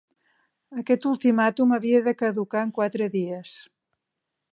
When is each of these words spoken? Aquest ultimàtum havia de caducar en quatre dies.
Aquest 0.83 1.03
ultimàtum 1.09 1.75
havia 1.77 2.01
de 2.07 2.13
caducar 2.21 2.63
en 2.69 2.73
quatre 2.79 3.09
dies. 3.17 3.53